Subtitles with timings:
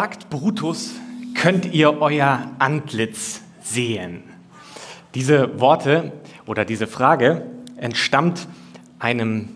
[0.00, 0.94] Sagt Brutus,
[1.34, 4.22] könnt ihr euer Antlitz sehen?
[5.14, 6.12] Diese Worte
[6.46, 7.44] oder diese Frage
[7.76, 8.48] entstammt
[8.98, 9.50] einem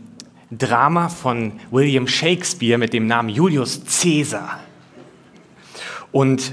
[0.51, 4.61] Drama von William Shakespeare mit dem Namen Julius Caesar.
[6.13, 6.53] Und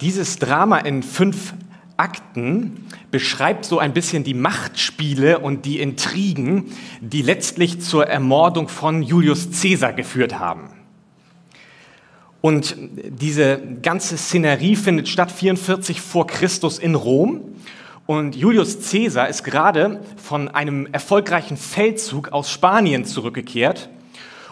[0.00, 1.54] dieses Drama in fünf
[1.96, 6.66] Akten beschreibt so ein bisschen die Machtspiele und die Intrigen,
[7.00, 10.81] die letztlich zur Ermordung von Julius Caesar geführt haben.
[12.42, 17.40] Und diese ganze Szenerie findet statt 44 vor Christus in Rom.
[18.06, 23.88] Und Julius Caesar ist gerade von einem erfolgreichen Feldzug aus Spanien zurückgekehrt.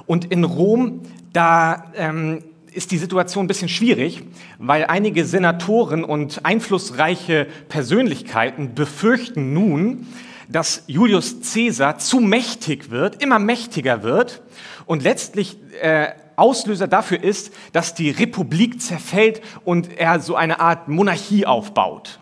[0.07, 1.01] Und in Rom,
[1.33, 4.23] da ähm, ist die Situation ein bisschen schwierig,
[4.59, 10.07] weil einige Senatoren und einflussreiche Persönlichkeiten befürchten nun,
[10.49, 14.43] dass Julius Caesar zu mächtig wird, immer mächtiger wird
[14.87, 20.89] und letztlich äh, Auslöser dafür ist, dass die Republik zerfällt und er so eine Art
[20.89, 22.19] Monarchie aufbaut.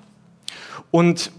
[0.90, 1.30] Und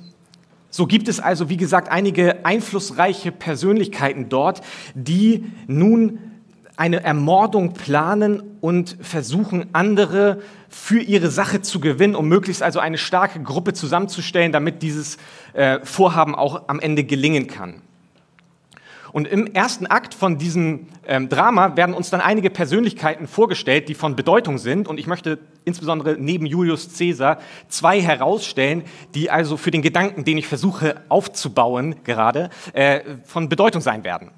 [0.72, 4.62] so gibt es also, wie gesagt, einige einflussreiche Persönlichkeiten dort,
[4.94, 6.20] die nun
[6.78, 12.98] eine Ermordung planen und versuchen, andere für ihre Sache zu gewinnen, um möglichst also eine
[12.98, 15.18] starke Gruppe zusammenzustellen, damit dieses
[15.54, 17.82] äh, Vorhaben auch am Ende gelingen kann.
[19.12, 23.96] Und im ersten Akt von diesem ähm, Drama werden uns dann einige Persönlichkeiten vorgestellt, die
[23.96, 24.88] von Bedeutung sind.
[24.88, 28.84] Und ich möchte insbesondere neben Julius Caesar zwei herausstellen,
[29.16, 34.32] die also für den Gedanken, den ich versuche aufzubauen gerade, äh, von Bedeutung sein werden.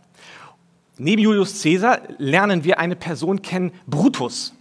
[0.98, 4.54] Neben Julius Caesar lernen wir eine Person kennen, Brutus.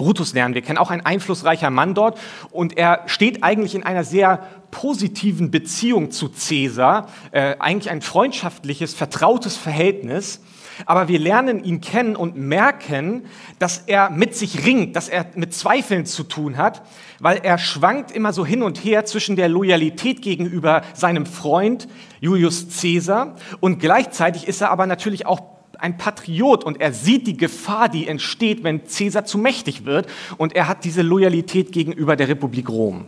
[0.00, 2.18] Brutus lernen wir kennen, auch ein einflussreicher Mann dort.
[2.50, 4.38] Und er steht eigentlich in einer sehr
[4.70, 10.40] positiven Beziehung zu Caesar, äh, eigentlich ein freundschaftliches, vertrautes Verhältnis.
[10.86, 13.26] Aber wir lernen ihn kennen und merken,
[13.58, 16.80] dass er mit sich ringt, dass er mit Zweifeln zu tun hat,
[17.18, 21.88] weil er schwankt immer so hin und her zwischen der Loyalität gegenüber seinem Freund
[22.20, 27.36] Julius Caesar und gleichzeitig ist er aber natürlich auch ein Patriot und er sieht die
[27.36, 32.28] Gefahr, die entsteht, wenn Caesar zu mächtig wird und er hat diese Loyalität gegenüber der
[32.28, 33.06] Republik Rom.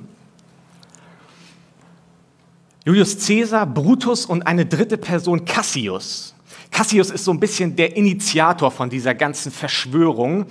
[2.84, 6.34] Julius Caesar, Brutus und eine dritte Person, Cassius.
[6.70, 10.46] Cassius ist so ein bisschen der Initiator von dieser ganzen Verschwörung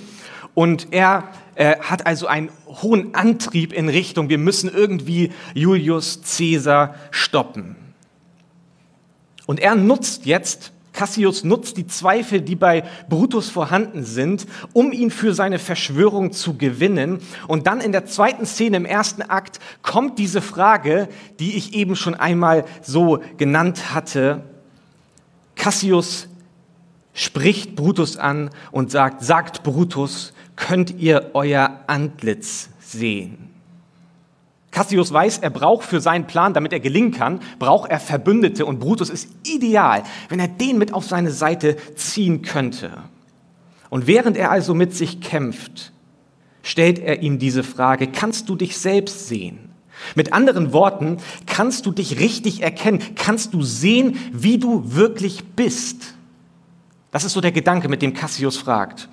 [0.53, 6.95] und er äh, hat also einen hohen Antrieb in Richtung, wir müssen irgendwie Julius Caesar
[7.11, 7.75] stoppen.
[9.45, 15.09] Und er nutzt jetzt Cassius nutzt die Zweifel, die bei Brutus vorhanden sind, um ihn
[15.09, 17.19] für seine Verschwörung zu gewinnen.
[17.47, 21.07] Und dann in der zweiten Szene im ersten Akt kommt diese Frage,
[21.39, 24.43] die ich eben schon einmal so genannt hatte.
[25.55, 26.27] Cassius
[27.13, 33.50] spricht Brutus an und sagt, sagt Brutus, könnt ihr euer Antlitz sehen?
[34.71, 38.79] Cassius weiß, er braucht für seinen Plan, damit er gelingen kann, braucht er Verbündete und
[38.79, 42.91] Brutus ist ideal, wenn er den mit auf seine Seite ziehen könnte.
[43.89, 45.91] Und während er also mit sich kämpft,
[46.63, 49.59] stellt er ihm diese Frage, kannst du dich selbst sehen?
[50.15, 53.01] Mit anderen Worten, kannst du dich richtig erkennen?
[53.15, 56.15] Kannst du sehen, wie du wirklich bist?
[57.11, 59.09] Das ist so der Gedanke, mit dem Cassius fragt.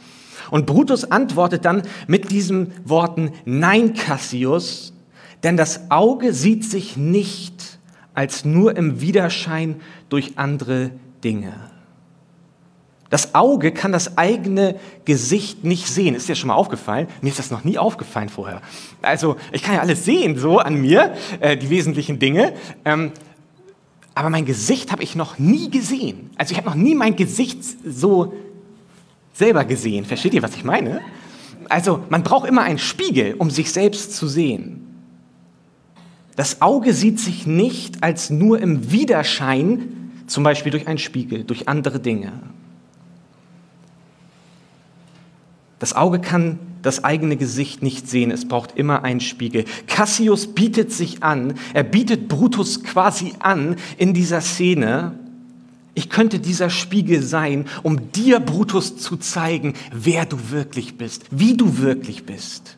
[0.50, 4.92] Und Brutus antwortet dann mit diesen Worten, nein, Cassius,
[5.42, 7.78] denn das Auge sieht sich nicht
[8.14, 10.90] als nur im Widerschein durch andere
[11.22, 11.54] Dinge.
[13.10, 16.14] Das Auge kann das eigene Gesicht nicht sehen.
[16.14, 17.08] Ist dir schon mal aufgefallen?
[17.22, 18.60] Mir ist das noch nie aufgefallen vorher.
[19.00, 22.52] Also ich kann ja alles sehen, so an mir, äh, die wesentlichen Dinge.
[22.84, 23.12] Ähm,
[24.14, 26.30] aber mein Gesicht habe ich noch nie gesehen.
[26.36, 28.34] Also ich habe noch nie mein Gesicht so
[29.32, 30.04] selber gesehen.
[30.04, 31.00] Versteht ihr, was ich meine?
[31.68, 34.87] Also man braucht immer einen Spiegel, um sich selbst zu sehen.
[36.38, 41.66] Das Auge sieht sich nicht als nur im Widerschein, zum Beispiel durch einen Spiegel, durch
[41.66, 42.32] andere Dinge.
[45.80, 49.64] Das Auge kann das eigene Gesicht nicht sehen, es braucht immer einen Spiegel.
[49.88, 55.18] Cassius bietet sich an, er bietet Brutus quasi an in dieser Szene,
[55.94, 61.56] ich könnte dieser Spiegel sein, um dir, Brutus, zu zeigen, wer du wirklich bist, wie
[61.56, 62.77] du wirklich bist.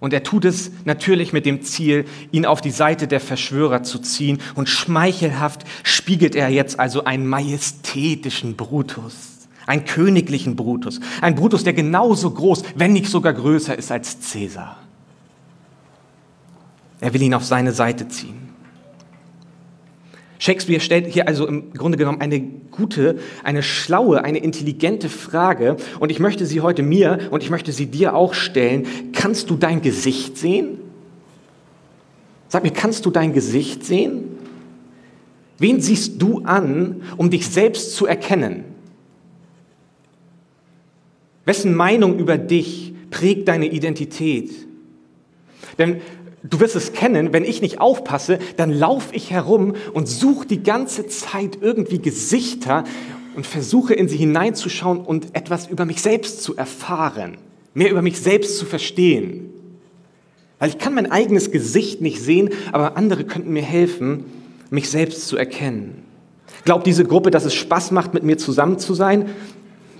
[0.00, 3.98] Und er tut es natürlich mit dem Ziel, ihn auf die Seite der Verschwörer zu
[3.98, 4.38] ziehen.
[4.54, 11.00] Und schmeichelhaft spiegelt er jetzt also einen majestätischen Brutus, einen königlichen Brutus.
[11.20, 14.76] Ein Brutus, der genauso groß, wenn nicht sogar größer ist als Cäsar.
[17.00, 18.47] Er will ihn auf seine Seite ziehen.
[20.38, 26.10] Shakespeare stellt hier also im Grunde genommen eine gute, eine schlaue, eine intelligente Frage und
[26.10, 28.86] ich möchte sie heute mir und ich möchte sie dir auch stellen.
[29.12, 30.78] Kannst du dein Gesicht sehen?
[32.48, 34.38] Sag mir, kannst du dein Gesicht sehen?
[35.58, 38.64] Wen siehst du an, um dich selbst zu erkennen?
[41.44, 44.52] Wessen Meinung über dich prägt deine Identität?
[45.78, 46.00] Denn
[46.42, 50.62] du wirst es kennen, wenn ich nicht aufpasse, dann laufe ich herum und suche die
[50.62, 52.84] ganze Zeit irgendwie Gesichter
[53.36, 57.36] und versuche in sie hineinzuschauen und etwas über mich selbst zu erfahren,
[57.74, 59.50] mehr über mich selbst zu verstehen.
[60.58, 64.24] Weil ich kann mein eigenes Gesicht nicht sehen, aber andere könnten mir helfen,
[64.70, 66.02] mich selbst zu erkennen.
[66.64, 69.30] Glaubt diese Gruppe, dass es Spaß macht, mit mir zusammen zu sein?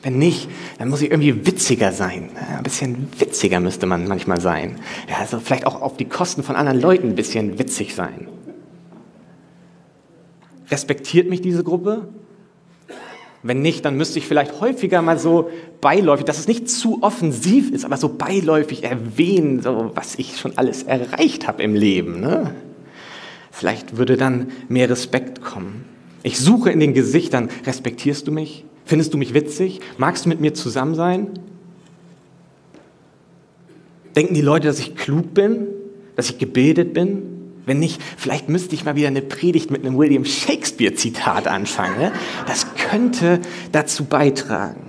[0.09, 2.31] Wenn nicht, dann muss ich irgendwie witziger sein.
[2.57, 4.77] Ein bisschen witziger müsste man manchmal sein.
[5.07, 8.27] Ja, also vielleicht auch auf die Kosten von anderen Leuten ein bisschen witzig sein.
[10.71, 12.09] Respektiert mich diese Gruppe?
[13.43, 15.51] Wenn nicht, dann müsste ich vielleicht häufiger mal so
[15.83, 20.57] beiläufig, dass es nicht zu offensiv ist, aber so beiläufig erwähnen, so was ich schon
[20.57, 22.19] alles erreicht habe im Leben.
[22.19, 22.55] Ne?
[23.51, 25.85] Vielleicht würde dann mehr Respekt kommen.
[26.23, 28.65] Ich suche in den Gesichtern, respektierst du mich?
[28.89, 29.81] Findest du mich witzig?
[29.99, 31.29] Magst du mit mir zusammen sein?
[34.17, 35.67] Denken die Leute, dass ich klug bin?
[36.17, 37.23] Dass ich gebildet bin?
[37.67, 41.99] Wenn nicht, vielleicht müsste ich mal wieder eine Predigt mit einem William Shakespeare-Zitat anfangen.
[41.99, 42.13] Ne?
[42.47, 43.41] Das könnte
[43.73, 44.81] dazu beitragen.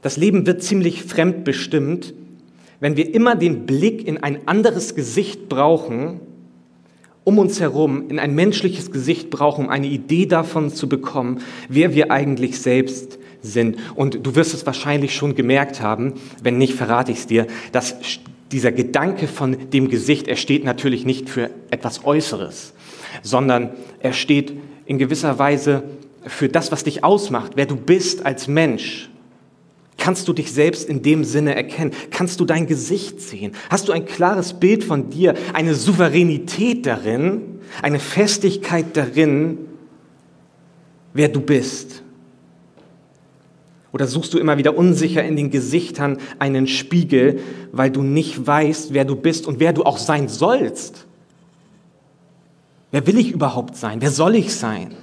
[0.00, 2.14] Das Leben wird ziemlich fremdbestimmt,
[2.78, 6.20] wenn wir immer den Blick in ein anderes Gesicht brauchen,
[7.24, 11.94] um uns herum, in ein menschliches Gesicht brauchen, um eine Idee davon zu bekommen, wer
[11.94, 13.76] wir eigentlich selbst sind.
[13.94, 17.96] Und du wirst es wahrscheinlich schon gemerkt haben, wenn nicht, verrate ich es dir, dass
[18.50, 22.74] dieser Gedanke von dem Gesicht, er steht natürlich nicht für etwas Äußeres,
[23.22, 23.70] sondern
[24.00, 24.52] er steht
[24.84, 25.84] in gewisser Weise
[26.26, 29.08] für das, was dich ausmacht, wer du bist als Mensch.
[30.02, 31.92] Kannst du dich selbst in dem Sinne erkennen?
[32.10, 33.52] Kannst du dein Gesicht sehen?
[33.70, 39.58] Hast du ein klares Bild von dir, eine Souveränität darin, eine Festigkeit darin,
[41.14, 42.02] wer du bist?
[43.92, 47.38] Oder suchst du immer wieder unsicher in den Gesichtern einen Spiegel,
[47.70, 51.06] weil du nicht weißt, wer du bist und wer du auch sein sollst?
[52.90, 54.00] Wer will ich überhaupt sein?
[54.00, 54.96] Wer soll ich sein?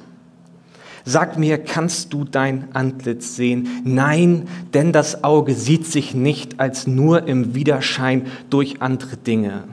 [1.05, 3.67] Sag mir, kannst du dein Antlitz sehen?
[3.83, 9.63] Nein, denn das Auge sieht sich nicht als nur im Widerschein durch andere Dinge.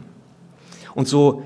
[0.94, 1.43] Und so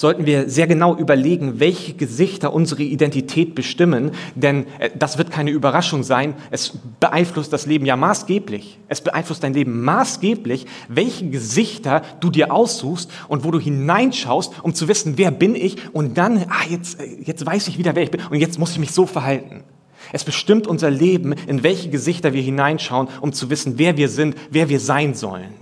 [0.00, 5.50] sollten wir sehr genau überlegen, welche Gesichter unsere Identität bestimmen, denn äh, das wird keine
[5.50, 6.32] Überraschung sein.
[6.50, 8.78] Es beeinflusst das Leben ja maßgeblich.
[8.88, 14.72] Es beeinflusst dein Leben maßgeblich, welche Gesichter du dir aussuchst und wo du hineinschaust, um
[14.72, 18.04] zu wissen, wer bin ich und dann, ah, jetzt, äh, jetzt weiß ich wieder, wer
[18.04, 19.64] ich bin und jetzt muss ich mich so verhalten.
[20.14, 24.34] Es bestimmt unser Leben, in welche Gesichter wir hineinschauen, um zu wissen, wer wir sind,
[24.50, 25.52] wer wir sein sollen.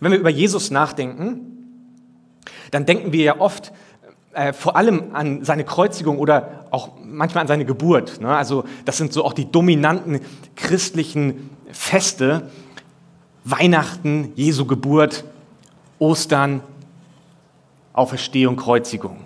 [0.00, 1.57] Wenn wir über Jesus nachdenken,
[2.70, 3.72] dann denken wir ja oft
[4.32, 8.20] äh, vor allem an seine Kreuzigung oder auch manchmal an seine Geburt.
[8.20, 8.28] Ne?
[8.28, 10.20] Also das sind so auch die dominanten
[10.56, 12.48] christlichen Feste.
[13.44, 15.24] Weihnachten, Jesu Geburt,
[15.98, 16.60] Ostern,
[17.94, 19.18] Auferstehung, Kreuzigung.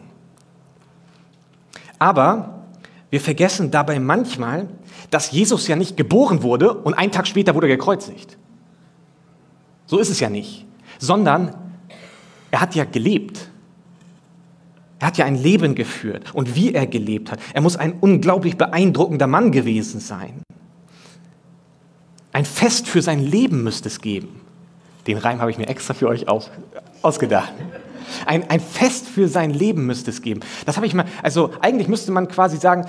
[1.98, 2.62] Aber
[3.10, 4.68] wir vergessen dabei manchmal,
[5.10, 8.38] dass Jesus ja nicht geboren wurde und einen Tag später wurde er gekreuzigt.
[9.87, 10.66] So ist es ja nicht,
[10.99, 11.54] sondern
[12.52, 13.49] er hat ja gelebt.
[15.00, 16.32] Er hat ja ein Leben geführt.
[16.32, 20.42] Und wie er gelebt hat, er muss ein unglaublich beeindruckender Mann gewesen sein.
[22.30, 24.40] Ein Fest für sein Leben müsste es geben.
[25.06, 26.50] Den Reim habe ich mir extra für euch aus,
[27.00, 27.52] ausgedacht.
[28.26, 30.40] Ein, ein Fest für sein Leben müsste es geben.
[30.66, 32.87] Das habe ich mal, also eigentlich müsste man quasi sagen,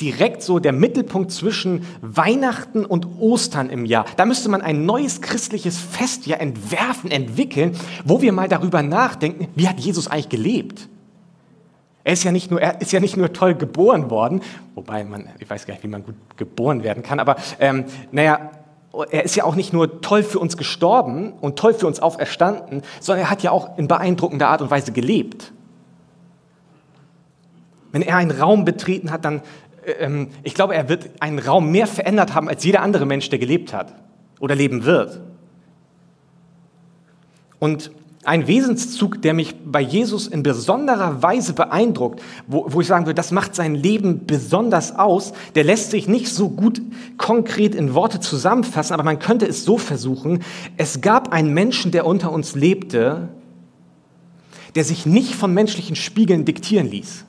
[0.00, 4.04] direkt so der Mittelpunkt zwischen Weihnachten und Ostern im Jahr.
[4.16, 9.48] Da müsste man ein neues christliches Fest ja entwerfen, entwickeln, wo wir mal darüber nachdenken,
[9.54, 10.88] wie hat Jesus eigentlich gelebt?
[12.04, 14.42] Er ist ja nicht nur, er ist ja nicht nur toll geboren worden,
[14.74, 18.50] wobei man, ich weiß gar nicht, wie man gut geboren werden kann, aber ähm, naja,
[19.02, 22.82] er ist ja auch nicht nur toll für uns gestorben und toll für uns auferstanden,
[23.00, 25.52] sondern er hat ja auch in beeindruckender Art und Weise gelebt.
[27.92, 29.42] Wenn er einen Raum betreten hat, dann,
[29.84, 33.28] äh, ähm, ich glaube, er wird einen Raum mehr verändert haben als jeder andere Mensch,
[33.30, 33.94] der gelebt hat
[34.40, 35.20] oder leben wird.
[37.58, 37.90] Und
[38.24, 43.14] ein Wesenszug, der mich bei Jesus in besonderer Weise beeindruckt, wo, wo, ich sagen würde,
[43.14, 46.80] das macht sein Leben besonders aus, der lässt sich nicht so gut
[47.18, 50.42] konkret in Worte zusammenfassen, aber man könnte es so versuchen.
[50.76, 53.28] Es gab einen Menschen, der unter uns lebte,
[54.74, 57.24] der sich nicht von menschlichen Spiegeln diktieren ließ.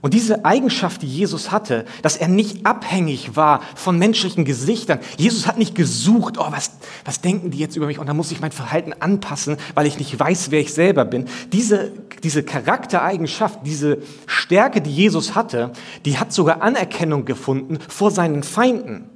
[0.00, 5.00] Und diese Eigenschaft, die Jesus hatte, dass er nicht abhängig war von menschlichen Gesichtern.
[5.16, 6.70] Jesus hat nicht gesucht, oh, was,
[7.04, 7.98] was denken die jetzt über mich?
[7.98, 11.24] Und da muss ich mein Verhalten anpassen, weil ich nicht weiß, wer ich selber bin.
[11.52, 15.72] Diese, diese Charaktereigenschaft, diese Stärke, die Jesus hatte,
[16.04, 19.10] die hat sogar Anerkennung gefunden vor seinen Feinden.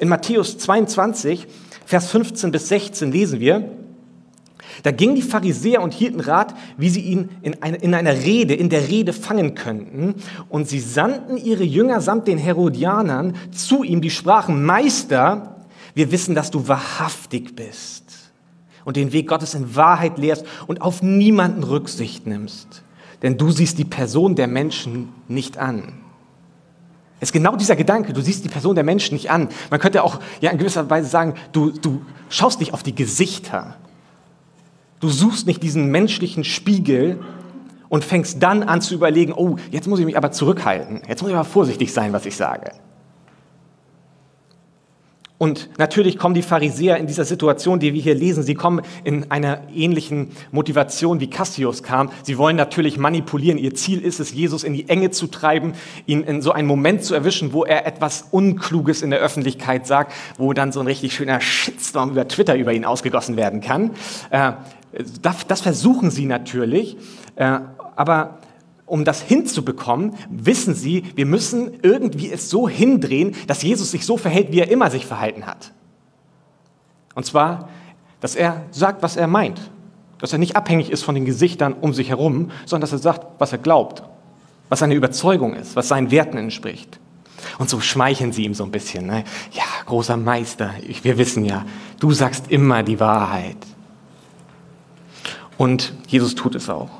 [0.00, 1.46] In Matthäus 22,
[1.86, 3.70] Vers 15 bis 16 lesen wir,
[4.82, 8.54] da gingen die Pharisäer und hielten Rat, wie sie ihn in, eine, in einer Rede,
[8.54, 10.14] in der Rede fangen könnten.
[10.48, 15.56] Und sie sandten ihre Jünger samt den Herodianern zu ihm, die sprachen, Meister,
[15.94, 18.32] wir wissen, dass du wahrhaftig bist
[18.84, 22.82] und den Weg Gottes in Wahrheit lehrst und auf niemanden Rücksicht nimmst.
[23.22, 25.94] Denn du siehst die Person der Menschen nicht an.
[27.20, 29.48] Es ist genau dieser Gedanke, du siehst die Person der Menschen nicht an.
[29.70, 33.76] Man könnte auch ja, in gewisser Weise sagen, du, du schaust nicht auf die Gesichter.
[35.02, 37.18] Du suchst nicht diesen menschlichen Spiegel
[37.88, 41.30] und fängst dann an zu überlegen, oh, jetzt muss ich mich aber zurückhalten, jetzt muss
[41.32, 42.70] ich aber vorsichtig sein, was ich sage.
[45.38, 49.28] Und natürlich kommen die Pharisäer in dieser Situation, die wir hier lesen, sie kommen in
[49.32, 52.10] einer ähnlichen Motivation, wie Cassius kam.
[52.22, 53.58] Sie wollen natürlich manipulieren.
[53.58, 55.72] Ihr Ziel ist es, Jesus in die Enge zu treiben,
[56.06, 60.12] ihn in so einen Moment zu erwischen, wo er etwas Unkluges in der Öffentlichkeit sagt,
[60.38, 63.90] wo dann so ein richtig schöner Shitstorm über Twitter über ihn ausgegossen werden kann.
[65.22, 66.96] Das, das versuchen sie natürlich,
[67.36, 67.60] äh,
[67.96, 68.38] aber
[68.86, 74.18] um das hinzubekommen, wissen sie, wir müssen irgendwie es so hindrehen, dass Jesus sich so
[74.18, 75.72] verhält, wie er immer sich verhalten hat.
[77.14, 77.70] Und zwar,
[78.20, 79.60] dass er sagt, was er meint.
[80.18, 83.26] Dass er nicht abhängig ist von den Gesichtern um sich herum, sondern dass er sagt,
[83.40, 84.02] was er glaubt,
[84.68, 87.00] was seine Überzeugung ist, was seinen Werten entspricht.
[87.58, 89.06] Und so schmeicheln sie ihm so ein bisschen.
[89.06, 89.24] Ne?
[89.52, 90.70] Ja, großer Meister,
[91.02, 91.64] wir wissen ja,
[91.98, 93.56] du sagst immer die Wahrheit.
[95.62, 96.90] Und Jesus tut es auch.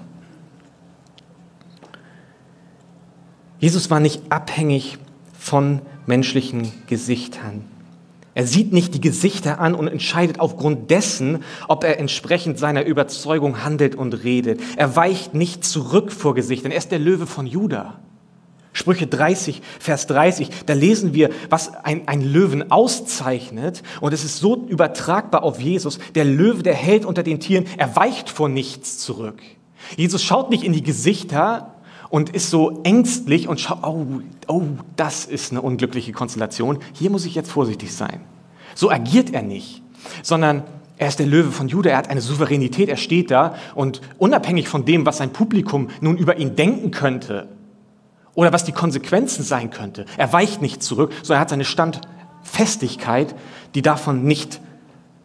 [3.59, 4.99] Jesus war nicht abhängig
[5.37, 7.65] von menschlichen Gesichtern.
[8.35, 13.65] Er sieht nicht die Gesichter an und entscheidet aufgrund dessen, ob er entsprechend seiner Überzeugung
[13.65, 14.61] handelt und redet.
[14.77, 16.71] Er weicht nicht zurück vor Gesichtern.
[16.71, 17.99] Er ist der Löwe von Juda.
[18.73, 23.83] Sprüche 30, Vers 30, da lesen wir, was ein, ein Löwen auszeichnet.
[24.01, 25.99] Und es ist so übertragbar auf Jesus.
[26.15, 29.43] Der Löwe, der hält unter den Tieren, er weicht vor nichts zurück.
[29.97, 31.75] Jesus schaut nicht in die Gesichter
[32.09, 34.07] und ist so ängstlich und schaut, oh,
[34.47, 34.63] oh,
[34.97, 36.79] das ist eine unglückliche Konstellation.
[36.93, 38.21] Hier muss ich jetzt vorsichtig sein.
[38.75, 39.83] So agiert er nicht,
[40.23, 40.63] sondern
[40.97, 44.69] er ist der Löwe von Juda, er hat eine Souveränität, er steht da und unabhängig
[44.69, 47.49] von dem, was sein Publikum nun über ihn denken könnte,
[48.35, 50.07] oder was die Konsequenzen sein könnte.
[50.17, 53.35] Er weicht nicht zurück, sondern er hat seine Standfestigkeit,
[53.75, 54.61] die davon nicht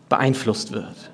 [0.10, 1.12] beeinflusst wird.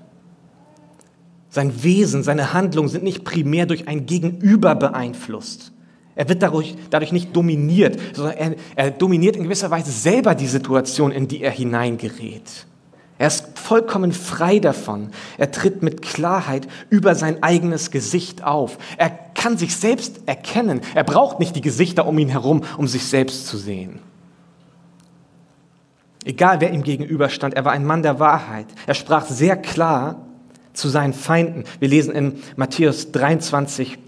[1.50, 5.72] Sein Wesen, seine Handlungen sind nicht primär durch ein Gegenüber beeinflusst.
[6.16, 10.48] Er wird dadurch, dadurch nicht dominiert, sondern er, er dominiert in gewisser Weise selber die
[10.48, 12.66] Situation, in die er hineingerät.
[13.17, 15.10] Er ist vollkommen frei davon.
[15.38, 18.77] Er tritt mit Klarheit über sein eigenes Gesicht auf.
[18.98, 20.82] Er kann sich selbst erkennen.
[20.96, 24.00] Er braucht nicht die Gesichter um ihn herum, um sich selbst zu sehen.
[26.25, 28.67] Egal wer ihm gegenüberstand, er war ein Mann der Wahrheit.
[28.88, 30.25] Er sprach sehr klar
[30.74, 31.65] zu seinen Feinden.
[31.79, 34.00] Wir lesen in Matthäus 23,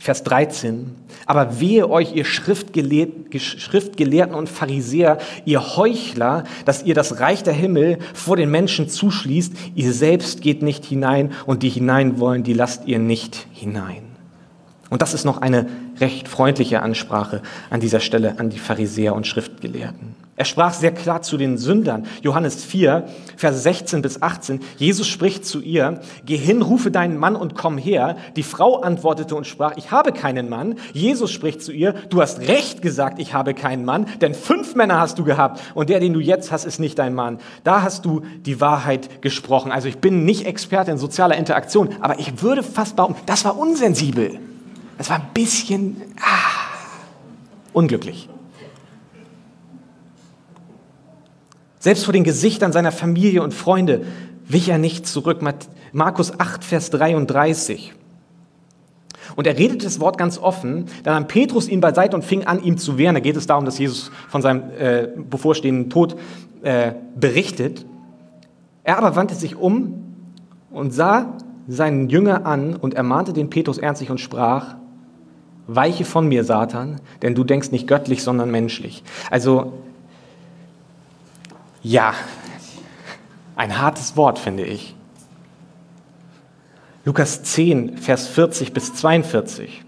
[0.00, 0.96] Vers 13.
[1.26, 7.98] Aber wehe euch, ihr Schriftgelehrten und Pharisäer, ihr Heuchler, dass ihr das Reich der Himmel
[8.14, 9.52] vor den Menschen zuschließt.
[9.74, 14.04] Ihr selbst geht nicht hinein und die hinein wollen, die lasst ihr nicht hinein.
[14.88, 15.66] Und das ist noch eine
[16.00, 20.14] recht freundliche Ansprache an dieser Stelle an die Pharisäer und Schriftgelehrten.
[20.40, 22.06] Er sprach sehr klar zu den Sündern.
[22.22, 23.04] Johannes 4,
[23.36, 24.60] Verse 16 bis 18.
[24.78, 28.16] Jesus spricht zu ihr, geh hin, rufe deinen Mann und komm her.
[28.36, 30.76] Die Frau antwortete und sprach, ich habe keinen Mann.
[30.94, 34.98] Jesus spricht zu ihr, du hast recht gesagt, ich habe keinen Mann, denn fünf Männer
[34.98, 37.36] hast du gehabt und der, den du jetzt hast, ist nicht dein Mann.
[37.62, 39.70] Da hast du die Wahrheit gesprochen.
[39.70, 43.58] Also ich bin nicht Experte in sozialer Interaktion, aber ich würde fast behaupten, das war
[43.58, 44.38] unsensibel.
[44.96, 46.80] Das war ein bisschen ah,
[47.74, 48.30] unglücklich.
[51.80, 54.02] Selbst vor den Gesichtern seiner Familie und Freunde
[54.46, 55.40] wich er nicht zurück.
[55.92, 57.94] Markus 8, Vers 33.
[59.34, 60.86] Und er redet das Wort ganz offen.
[61.04, 63.14] Dann nahm Petrus ihn beiseite und fing an, ihm zu wehren.
[63.14, 66.16] Da geht es darum, dass Jesus von seinem äh, bevorstehenden Tod
[66.62, 67.86] äh, berichtet.
[68.84, 70.04] Er aber wandte sich um
[70.70, 74.74] und sah seinen Jünger an und ermahnte den Petrus ernstlich und sprach,
[75.66, 79.04] weiche von mir, Satan, denn du denkst nicht göttlich, sondern menschlich.
[79.30, 79.72] Also
[81.82, 82.14] ja,
[83.60, 84.94] Ein hartes Wort, finde ich.
[87.04, 89.82] Lukas 10, Vers 40 bis 42.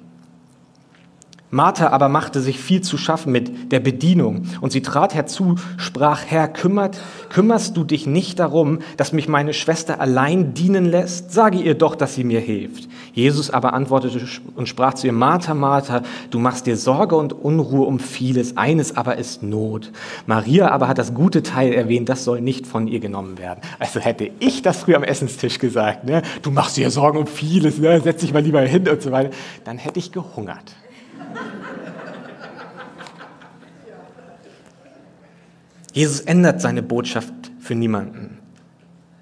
[1.55, 6.23] Martha aber machte sich viel zu schaffen mit der Bedienung und sie trat herzu, sprach,
[6.27, 11.31] Herr, kümmert, kümmerst du dich nicht darum, dass mich meine Schwester allein dienen lässt?
[11.31, 12.89] Sage ihr doch, dass sie mir hilft.
[13.13, 14.19] Jesus aber antwortete
[14.57, 18.97] und sprach zu ihr, Martha, Martha, du machst dir Sorge und Unruhe um vieles, eines
[18.97, 19.93] aber ist Not.
[20.25, 23.61] Maria aber hat das gute Teil erwähnt, das soll nicht von ihr genommen werden.
[23.79, 26.23] Also hätte ich das früher am Essenstisch gesagt, ne?
[26.41, 28.01] du machst dir Sorgen um vieles, ne?
[28.01, 29.29] setz dich mal lieber hin und so weiter,
[29.65, 30.75] dann hätte ich gehungert.
[35.93, 38.39] Jesus ändert seine Botschaft für niemanden.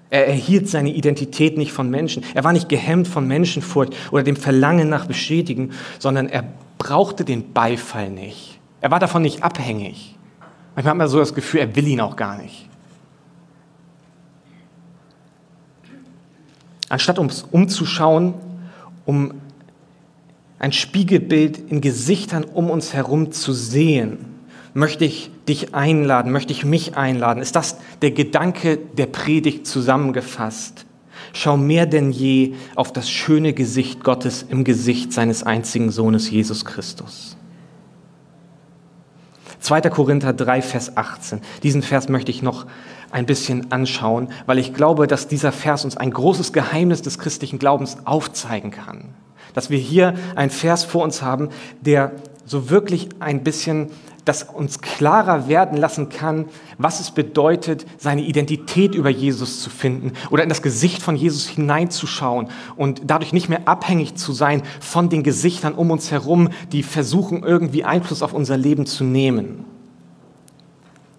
[0.09, 2.23] Er erhielt seine Identität nicht von Menschen.
[2.33, 6.43] Er war nicht gehemmt von Menschenfurcht oder dem Verlangen nach Bestätigen, sondern er
[6.77, 8.59] brauchte den Beifall nicht.
[8.81, 10.17] Er war davon nicht abhängig.
[10.75, 12.67] Manchmal hat man so das Gefühl, er will ihn auch gar nicht.
[16.89, 18.33] Anstatt uns umzuschauen,
[19.05, 19.33] um
[20.61, 24.19] ein Spiegelbild in Gesichtern um uns herum zu sehen,
[24.75, 27.41] möchte ich dich einladen, möchte ich mich einladen.
[27.41, 30.85] Ist das der Gedanke der Predigt zusammengefasst?
[31.33, 36.63] Schau mehr denn je auf das schöne Gesicht Gottes im Gesicht seines einzigen Sohnes Jesus
[36.63, 37.37] Christus.
[39.61, 39.81] 2.
[39.81, 41.41] Korinther 3, Vers 18.
[41.63, 42.67] Diesen Vers möchte ich noch
[43.09, 47.57] ein bisschen anschauen, weil ich glaube, dass dieser Vers uns ein großes Geheimnis des christlichen
[47.57, 49.15] Glaubens aufzeigen kann
[49.53, 51.49] dass wir hier einen Vers vor uns haben,
[51.81, 52.11] der
[52.45, 53.89] so wirklich ein bisschen
[54.25, 56.45] das uns klarer werden lassen kann,
[56.77, 61.47] was es bedeutet, seine Identität über Jesus zu finden oder in das Gesicht von Jesus
[61.47, 66.83] hineinzuschauen und dadurch nicht mehr abhängig zu sein von den Gesichtern um uns herum, die
[66.83, 69.65] versuchen irgendwie Einfluss auf unser Leben zu nehmen.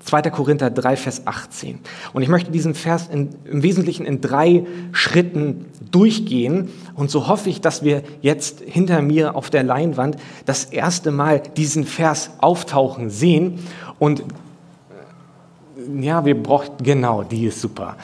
[0.04, 0.22] 2.
[0.30, 1.80] Korinther 3, Vers 18.
[2.12, 6.70] Und ich möchte diesen Vers in, im Wesentlichen in drei Schritten durchgehen.
[6.94, 11.40] Und so hoffe ich, dass wir jetzt hinter mir auf der Leinwand das erste Mal
[11.56, 13.60] diesen Vers auftauchen sehen.
[13.98, 14.24] Und äh,
[16.00, 17.96] ja, wir brauchen, genau, die ist super.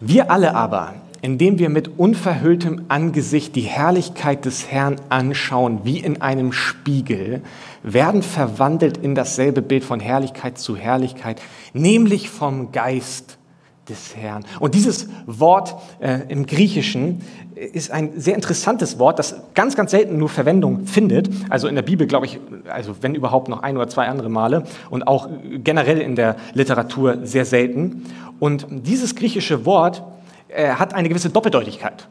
[0.00, 6.20] Wir alle aber, indem wir mit unverhülltem Angesicht die Herrlichkeit des Herrn anschauen, wie in
[6.20, 7.42] einem Spiegel,
[7.86, 11.40] werden verwandelt in dasselbe Bild von Herrlichkeit zu Herrlichkeit,
[11.72, 13.38] nämlich vom Geist
[13.88, 14.44] des Herrn.
[14.58, 17.22] Und dieses Wort äh, im Griechischen
[17.54, 21.30] ist ein sehr interessantes Wort, das ganz, ganz selten nur Verwendung findet.
[21.48, 24.64] Also in der Bibel, glaube ich, also wenn überhaupt noch ein oder zwei andere Male
[24.90, 25.28] und auch
[25.62, 28.02] generell in der Literatur sehr selten.
[28.40, 30.02] Und dieses griechische Wort
[30.48, 32.08] äh, hat eine gewisse Doppeldeutigkeit.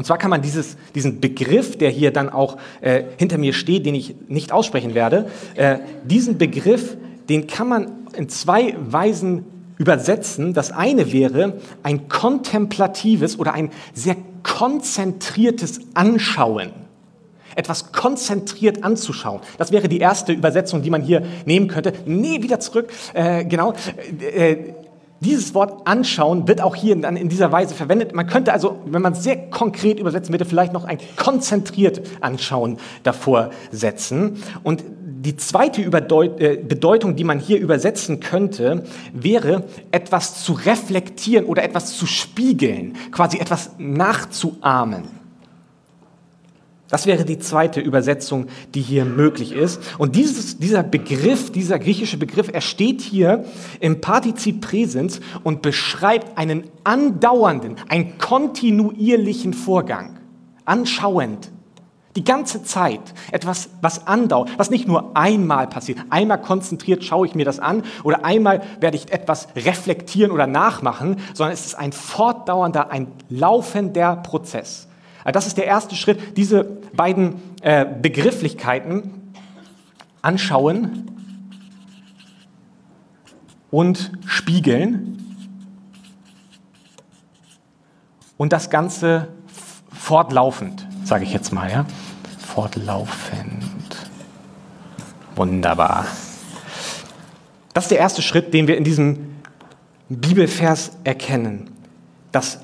[0.00, 3.84] Und zwar kann man dieses, diesen Begriff, der hier dann auch äh, hinter mir steht,
[3.84, 6.96] den ich nicht aussprechen werde, äh, diesen Begriff,
[7.28, 9.44] den kann man in zwei Weisen
[9.76, 10.54] übersetzen.
[10.54, 16.70] Das eine wäre ein kontemplatives oder ein sehr konzentriertes Anschauen.
[17.54, 19.42] Etwas konzentriert anzuschauen.
[19.58, 21.92] Das wäre die erste Übersetzung, die man hier nehmen könnte.
[22.06, 22.90] Nee, wieder zurück.
[23.12, 23.74] Äh, genau.
[24.18, 24.56] Äh,
[25.20, 28.14] dieses Wort anschauen wird auch hier dann in dieser Weise verwendet.
[28.14, 32.78] Man könnte also, wenn man es sehr konkret übersetzen würde, vielleicht noch ein konzentriert anschauen
[33.02, 34.42] davor setzen.
[34.62, 34.82] Und
[35.22, 41.98] die zweite äh, Bedeutung, die man hier übersetzen könnte, wäre etwas zu reflektieren oder etwas
[41.98, 45.19] zu spiegeln, quasi etwas nachzuahmen.
[46.90, 49.80] Das wäre die zweite Übersetzung, die hier möglich ist.
[49.98, 53.44] Und dieses, dieser Begriff, dieser griechische Begriff, er steht hier
[53.78, 60.18] im Partizip Präsens und beschreibt einen andauernden, einen kontinuierlichen Vorgang.
[60.64, 61.52] Anschauend.
[62.16, 63.00] Die ganze Zeit.
[63.30, 66.00] Etwas, was andauert, was nicht nur einmal passiert.
[66.10, 71.18] Einmal konzentriert schaue ich mir das an oder einmal werde ich etwas reflektieren oder nachmachen,
[71.34, 74.88] sondern es ist ein fortdauernder, ein laufender Prozess.
[75.24, 79.32] Also das ist der erste Schritt, diese beiden äh, Begrifflichkeiten
[80.22, 81.10] anschauen
[83.70, 85.34] und spiegeln
[88.36, 89.28] und das Ganze
[89.92, 91.86] fortlaufend, sage ich jetzt mal, ja,
[92.38, 93.64] fortlaufend.
[95.36, 96.06] Wunderbar.
[97.74, 99.36] Das ist der erste Schritt, den wir in diesem
[100.08, 101.70] Bibelvers erkennen.
[102.32, 102.60] Das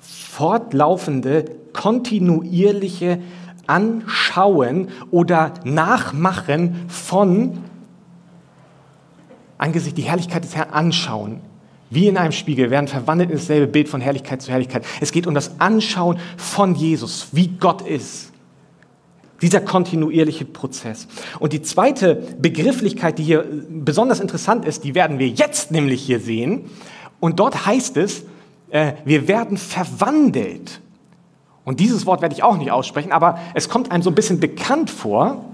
[0.00, 3.18] fortlaufende kontinuierliche
[3.66, 7.58] Anschauen oder Nachmachen von
[9.58, 11.40] angesichts die Herrlichkeit des Herrn anschauen.
[11.90, 14.84] Wie in einem Spiegel werden verwandelt in dasselbe Bild von Herrlichkeit zu Herrlichkeit.
[15.00, 18.32] Es geht um das Anschauen von Jesus, wie Gott ist.
[19.42, 21.06] Dieser kontinuierliche Prozess.
[21.38, 26.20] Und die zweite Begrifflichkeit, die hier besonders interessant ist, die werden wir jetzt nämlich hier
[26.20, 26.70] sehen.
[27.20, 28.24] Und dort heißt es,
[28.70, 30.80] äh, wir werden verwandelt.
[31.64, 34.38] Und dieses Wort werde ich auch nicht aussprechen, aber es kommt einem so ein bisschen
[34.40, 35.44] bekannt vor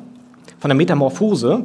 [0.59, 1.65] von der Metamorphose.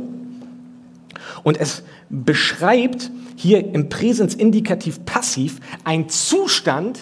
[1.43, 6.99] Und es beschreibt hier im Präsensindikativ passiv ein Zustand,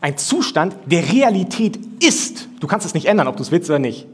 [0.00, 2.48] ein Zustand, der Realität ist.
[2.60, 4.06] Du kannst es nicht ändern, ob du es willst oder nicht.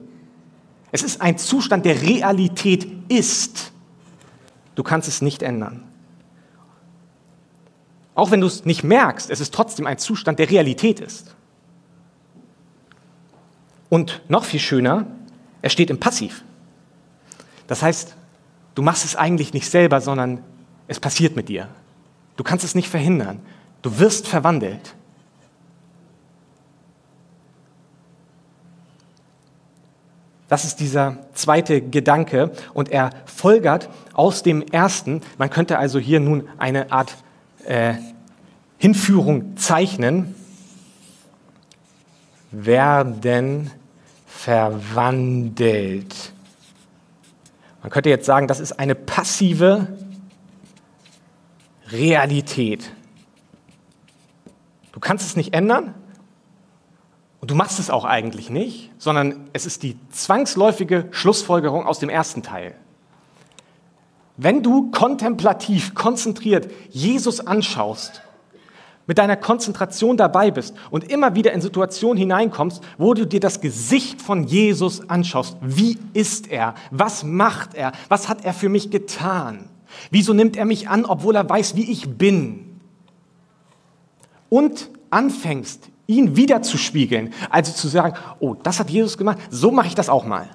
[0.93, 3.73] Es ist ein Zustand, der Realität ist.
[4.75, 5.85] Du kannst es nicht ändern.
[8.15, 11.35] Auch wenn du es nicht merkst, es ist trotzdem ein Zustand, der Realität ist.
[13.93, 15.05] Und noch viel schöner,
[15.61, 16.45] er steht im Passiv.
[17.67, 18.17] Das heißt,
[18.75, 20.43] du machst es eigentlich nicht selber, sondern
[20.89, 21.69] es passiert mit dir.
[22.37, 23.41] Du kannst es nicht verhindern.
[23.83, 24.95] Du wirst verwandelt.
[30.49, 35.21] Das ist dieser zweite Gedanke und er folgert aus dem ersten.
[35.37, 37.15] Man könnte also hier nun eine Art
[37.67, 37.97] äh,
[38.79, 40.35] Hinführung zeichnen.
[42.53, 43.21] Werden
[44.43, 46.33] verwandelt.
[47.81, 49.87] Man könnte jetzt sagen, das ist eine passive
[51.91, 52.93] Realität.
[54.91, 55.95] Du kannst es nicht ändern
[57.41, 62.09] und du machst es auch eigentlich nicht, sondern es ist die zwangsläufige Schlussfolgerung aus dem
[62.09, 62.75] ersten Teil.
[64.37, 68.23] Wenn du kontemplativ, konzentriert Jesus anschaust,
[69.07, 73.61] mit deiner Konzentration dabei bist und immer wieder in Situationen hineinkommst, wo du dir das
[73.61, 75.57] Gesicht von Jesus anschaust.
[75.61, 76.75] Wie ist er?
[76.91, 77.93] Was macht er?
[78.09, 79.69] Was hat er für mich getan?
[80.11, 82.81] Wieso nimmt er mich an, obwohl er weiß, wie ich bin?
[84.49, 89.71] Und anfängst, ihn wieder zu spiegeln, also zu sagen, oh, das hat Jesus gemacht, so
[89.71, 90.49] mache ich das auch mal.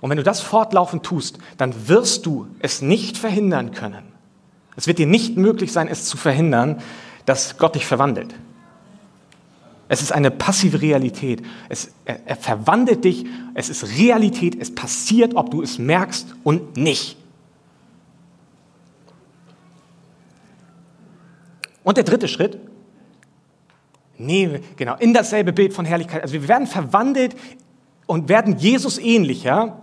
[0.00, 4.04] Und wenn du das fortlaufend tust, dann wirst du es nicht verhindern können.
[4.76, 6.80] Es wird dir nicht möglich sein, es zu verhindern,
[7.30, 8.34] dass Gott dich verwandelt.
[9.86, 11.42] Es ist eine passive Realität.
[11.68, 13.24] Es, er, er verwandelt dich.
[13.54, 14.60] Es ist Realität.
[14.60, 17.16] Es passiert, ob du es merkst und nicht.
[21.84, 22.58] Und der dritte Schritt,
[24.18, 26.22] nee, genau, in dasselbe Bild von Herrlichkeit.
[26.22, 27.36] Also wir werden verwandelt
[28.06, 29.80] und werden Jesus ähnlicher,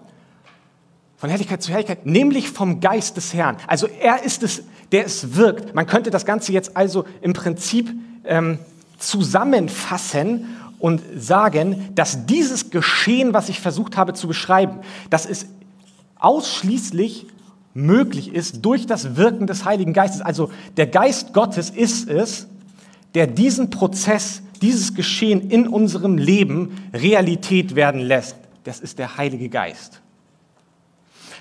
[1.18, 3.58] von Herrlichkeit zu Herrlichkeit, nämlich vom Geist des Herrn.
[3.68, 5.76] Also er ist es, der es wirkt.
[5.76, 7.92] Man könnte das Ganze jetzt also im Prinzip
[8.24, 8.60] ähm,
[9.00, 10.46] zusammenfassen
[10.80, 15.48] und sagen, dass dieses Geschehen, was ich versucht habe zu beschreiben, dass es
[16.20, 17.28] ausschließlich
[17.74, 20.22] möglich ist durch das Wirken des Heiligen Geistes.
[20.22, 22.48] Also der Geist Gottes ist es,
[23.16, 28.36] der diesen Prozess, dieses Geschehen in unserem Leben Realität werden lässt.
[28.64, 30.02] Das ist der Heilige Geist.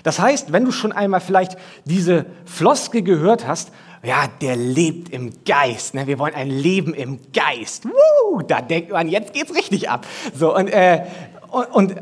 [0.03, 3.71] Das heißt, wenn du schon einmal vielleicht diese Floske gehört hast,
[4.03, 5.93] ja, der lebt im Geist.
[5.93, 6.07] Ne?
[6.07, 7.85] Wir wollen ein Leben im Geist.
[7.85, 10.05] Woo, da denkt man, jetzt geht's richtig ab.
[10.33, 11.03] So, und, äh,
[11.49, 11.95] und, und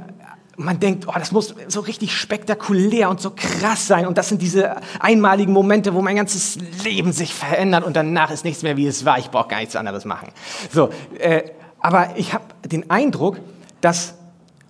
[0.57, 4.05] man denkt, oh, das muss so richtig spektakulär und so krass sein.
[4.05, 8.45] Und das sind diese einmaligen Momente, wo mein ganzes Leben sich verändert und danach ist
[8.45, 9.17] nichts mehr, wie es war.
[9.19, 10.29] Ich brauche gar nichts anderes machen.
[10.71, 11.43] So, äh,
[11.79, 13.39] aber ich habe den Eindruck,
[13.81, 14.15] dass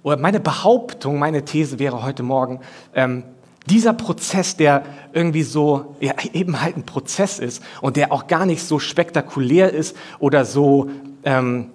[0.05, 2.59] oder meine Behauptung, meine These wäre heute Morgen,
[2.93, 3.23] ähm,
[3.65, 8.45] dieser Prozess, der irgendwie so, ja, eben halt ein Prozess ist und der auch gar
[8.45, 10.91] nicht so spektakulär ist oder so,
[11.23, 11.71] ähm,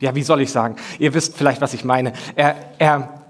[0.00, 0.74] ja, wie soll ich sagen?
[0.98, 2.14] Ihr wisst vielleicht, was ich meine.
[2.34, 3.22] Er, er,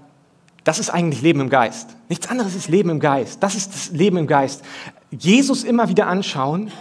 [0.63, 1.95] das ist eigentlich Leben im Geist.
[2.09, 3.43] Nichts anderes ist Leben im Geist.
[3.43, 4.63] Das ist das Leben im Geist.
[5.11, 6.71] Jesus immer wieder anschauen,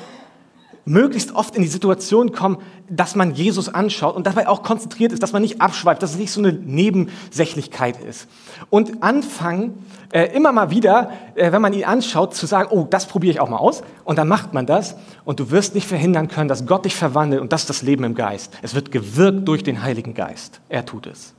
[0.85, 5.23] möglichst oft in die Situation kommen, dass man Jesus anschaut und dabei auch konzentriert ist,
[5.23, 8.29] dass man nicht abschweift, dass es nicht so eine Nebensächlichkeit ist.
[8.71, 13.07] Und anfangen, äh, immer mal wieder, äh, wenn man ihn anschaut, zu sagen, oh, das
[13.07, 13.83] probiere ich auch mal aus.
[14.05, 17.41] Und dann macht man das und du wirst nicht verhindern können, dass Gott dich verwandelt
[17.41, 18.53] und das ist das Leben im Geist.
[18.63, 20.61] Es wird gewirkt durch den Heiligen Geist.
[20.69, 21.35] Er tut es.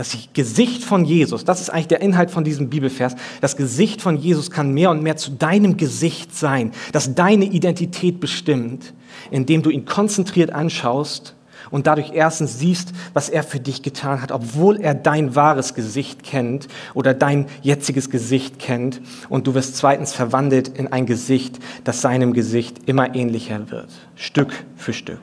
[0.00, 3.16] Das Gesicht von Jesus, das ist eigentlich der Inhalt von diesem Bibelvers.
[3.42, 8.18] Das Gesicht von Jesus kann mehr und mehr zu deinem Gesicht sein, das deine Identität
[8.18, 8.94] bestimmt,
[9.30, 11.34] indem du ihn konzentriert anschaust
[11.70, 16.22] und dadurch erstens siehst, was er für dich getan hat, obwohl er dein wahres Gesicht
[16.22, 19.02] kennt oder dein jetziges Gesicht kennt.
[19.28, 24.64] Und du wirst zweitens verwandelt in ein Gesicht, das seinem Gesicht immer ähnlicher wird, Stück
[24.76, 25.20] für Stück.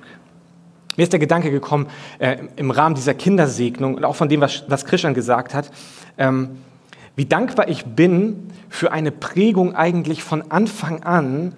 [0.98, 4.64] Mir ist der Gedanke gekommen, äh, im Rahmen dieser Kindersegnung und auch von dem, was,
[4.68, 5.72] was Christian gesagt hat,
[6.18, 6.58] ähm,
[7.16, 11.54] wie dankbar ich bin für eine Prägung eigentlich von Anfang an,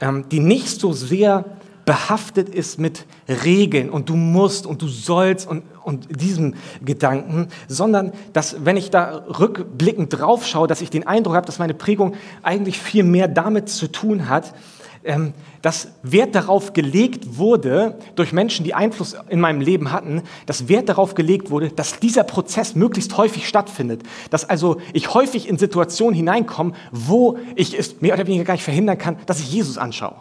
[0.00, 1.44] ähm, die nicht so sehr
[1.84, 6.54] behaftet ist mit Regeln und du musst und du sollst und, und diesem
[6.84, 11.58] Gedanken, sondern dass, wenn ich da rückblickend drauf schaue, dass ich den Eindruck habe, dass
[11.58, 14.54] meine Prägung eigentlich viel mehr damit zu tun hat,
[15.02, 15.32] ähm,
[15.62, 20.90] dass Wert darauf gelegt wurde, durch Menschen, die Einfluss in meinem Leben hatten, dass Wert
[20.90, 24.02] darauf gelegt wurde, dass dieser Prozess möglichst häufig stattfindet.
[24.28, 28.64] Dass also ich häufig in Situationen hineinkomme, wo ich es mehr oder weniger gar nicht
[28.64, 30.16] verhindern kann, dass ich Jesus anschaue.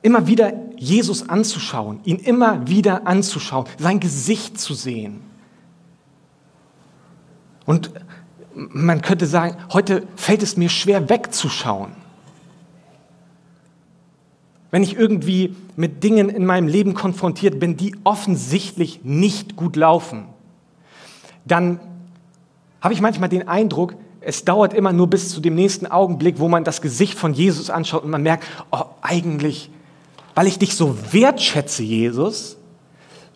[0.00, 5.20] Immer wieder Jesus anzuschauen, ihn immer wieder anzuschauen, sein Gesicht zu sehen.
[7.66, 7.90] Und
[8.58, 11.92] man könnte sagen, heute fällt es mir schwer wegzuschauen.
[14.70, 20.24] Wenn ich irgendwie mit Dingen in meinem Leben konfrontiert bin, die offensichtlich nicht gut laufen,
[21.46, 21.80] dann
[22.80, 26.48] habe ich manchmal den Eindruck, es dauert immer nur bis zu dem nächsten Augenblick, wo
[26.48, 29.70] man das Gesicht von Jesus anschaut und man merkt, oh, eigentlich,
[30.34, 32.58] weil ich dich so wertschätze, Jesus,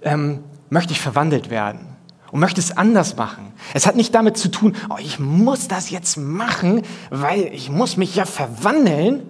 [0.03, 1.92] ähm, möchte ich verwandelt werden
[2.33, 3.53] und möchte es anders machen.
[3.75, 7.97] Es hat nicht damit zu tun, oh, ich muss das jetzt machen, weil ich muss
[7.97, 9.23] mich ja verwandeln,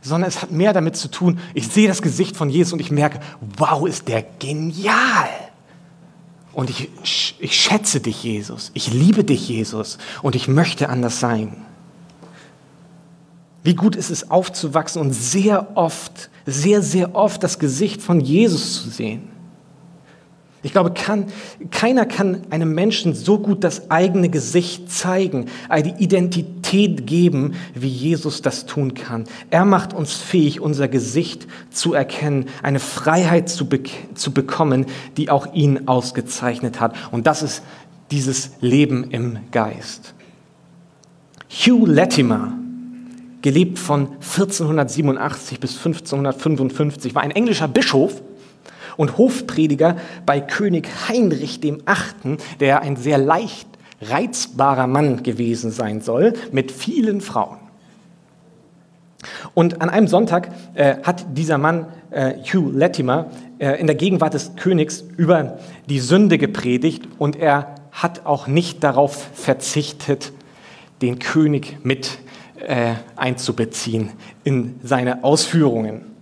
[0.00, 2.92] sondern es hat mehr damit zu tun, ich sehe das Gesicht von Jesus und ich
[2.92, 3.18] merke,
[3.58, 5.28] wow, ist der genial.
[6.52, 6.88] Und ich,
[7.38, 8.70] ich schätze dich, Jesus.
[8.72, 9.98] Ich liebe dich, Jesus.
[10.22, 11.66] Und ich möchte anders sein.
[13.64, 18.84] Wie gut ist es aufzuwachsen und sehr oft, sehr, sehr oft das Gesicht von Jesus
[18.84, 19.35] zu sehen.
[20.66, 21.26] Ich glaube, kann,
[21.70, 28.42] keiner kann einem Menschen so gut das eigene Gesicht zeigen, eine Identität geben, wie Jesus
[28.42, 29.26] das tun kann.
[29.50, 33.78] Er macht uns fähig, unser Gesicht zu erkennen, eine Freiheit zu, be
[34.14, 36.96] zu bekommen, die auch ihn ausgezeichnet hat.
[37.12, 37.62] Und das ist
[38.10, 40.14] dieses Leben im Geist.
[41.48, 42.54] Hugh Latimer,
[43.40, 48.20] gelebt von 1487 bis 1555, war ein englischer Bischof,
[48.96, 53.68] und Hofprediger bei König Heinrich dem Achten, der ein sehr leicht
[54.00, 57.58] reizbarer Mann gewesen sein soll, mit vielen Frauen.
[59.54, 64.34] Und an einem Sonntag äh, hat dieser Mann, äh, Hugh Latimer, äh, in der Gegenwart
[64.34, 70.32] des Königs über die Sünde gepredigt und er hat auch nicht darauf verzichtet,
[71.02, 72.18] den König mit
[72.66, 74.10] äh, einzubeziehen
[74.44, 76.15] in seine Ausführungen.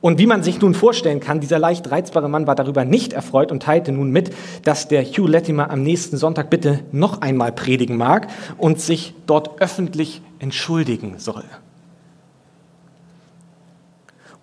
[0.00, 3.50] Und wie man sich nun vorstellen kann, dieser leicht reizbare Mann war darüber nicht erfreut
[3.50, 4.30] und teilte nun mit,
[4.64, 9.60] dass der Hugh Latimer am nächsten Sonntag bitte noch einmal predigen mag und sich dort
[9.60, 11.44] öffentlich entschuldigen soll.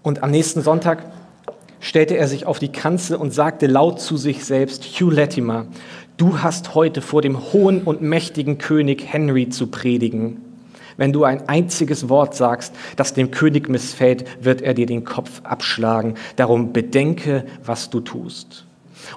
[0.02, 1.04] Und am nächsten Sonntag
[1.80, 5.68] stellte er sich auf die Kanzel und sagte laut zu sich selbst, Hugh Latimer,
[6.18, 10.45] du hast heute vor dem hohen und mächtigen König Henry zu predigen.
[10.98, 15.42] Wenn du ein einziges Wort sagst, das dem König missfällt, wird er dir den Kopf
[15.44, 16.16] abschlagen.
[16.36, 18.66] Darum bedenke, was du tust.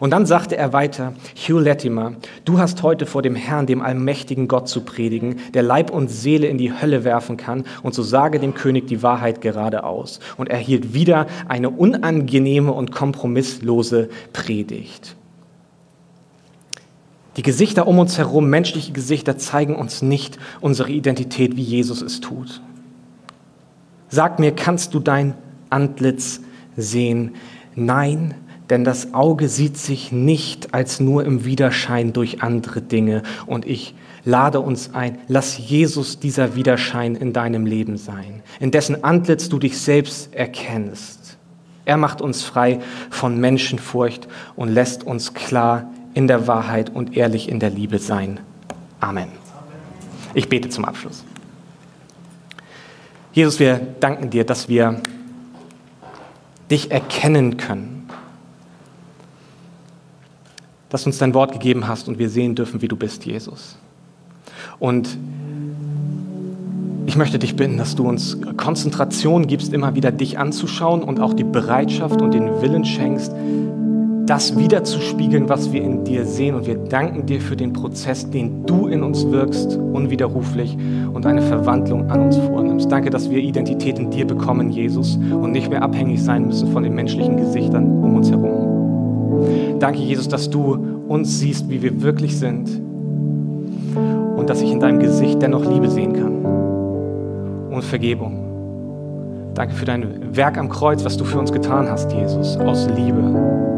[0.01, 2.12] Und dann sagte er weiter, Hugh Latimer,
[2.45, 6.47] du hast heute vor dem Herrn, dem allmächtigen Gott zu predigen, der Leib und Seele
[6.47, 10.21] in die Hölle werfen kann, und so sage dem König die Wahrheit geradeaus.
[10.37, 15.17] Und er hielt wieder eine unangenehme und kompromisslose Predigt.
[17.38, 22.20] Die Gesichter um uns herum, menschliche Gesichter, zeigen uns nicht unsere Identität, wie Jesus es
[22.20, 22.61] tut.
[24.09, 25.35] Sag mir, kannst du dein
[25.70, 26.40] Antlitz
[26.77, 27.37] sehen?
[27.77, 28.35] Nein,
[28.70, 33.22] denn das Auge sieht sich nicht als nur im Widerschein durch andere Dinge.
[33.46, 39.05] Und ich lade uns ein, lass Jesus dieser Widerschein in deinem Leben sein, in dessen
[39.05, 41.38] Antlitz du dich selbst erkennst.
[41.85, 47.48] Er macht uns frei von Menschenfurcht und lässt uns klar in der Wahrheit und ehrlich
[47.48, 48.40] in der Liebe sein.
[48.98, 49.28] Amen.
[50.35, 51.24] Ich bete zum Abschluss.
[53.33, 55.00] Jesus, wir danken dir, dass wir
[56.72, 58.09] dich erkennen können,
[60.88, 63.78] dass du uns dein Wort gegeben hast und wir sehen dürfen, wie du bist, Jesus.
[64.81, 65.16] Und
[67.07, 71.33] ich möchte dich bitten, dass du uns Konzentration gibst, immer wieder dich anzuschauen und auch
[71.33, 73.33] die Bereitschaft und den Willen schenkst,
[74.29, 76.55] das wiederzuspiegeln, was wir in dir sehen.
[76.55, 80.77] Und wir danken dir für den Prozess, den du in uns wirkst, unwiderruflich
[81.12, 82.93] und eine Verwandlung an uns vornimmst.
[82.93, 86.83] Danke, dass wir Identität in dir bekommen, Jesus, und nicht mehr abhängig sein müssen von
[86.83, 89.79] den menschlichen Gesichtern um uns herum.
[89.79, 90.77] Danke, Jesus, dass du
[91.09, 92.69] uns siehst, wie wir wirklich sind
[94.37, 96.45] und dass ich in deinem Gesicht dennoch Liebe sehen kann
[97.73, 98.45] und Vergebung.
[99.55, 103.78] Danke für dein Werk am Kreuz, was du für uns getan hast, Jesus, aus Liebe.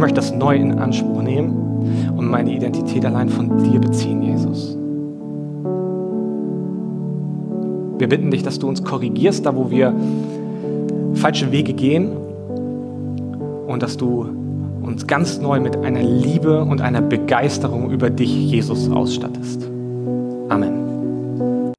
[0.00, 4.74] Ich möchte das neu in Anspruch nehmen und meine Identität allein von dir beziehen, Jesus.
[7.98, 9.92] Wir bitten dich, dass du uns korrigierst, da wo wir
[11.12, 12.12] falsche Wege gehen
[13.66, 14.24] und dass du
[14.80, 19.68] uns ganz neu mit einer Liebe und einer Begeisterung über dich, Jesus, ausstattest.
[20.48, 20.89] Amen.